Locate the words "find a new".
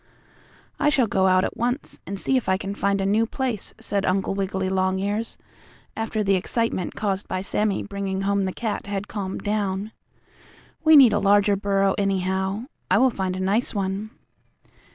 2.73-3.27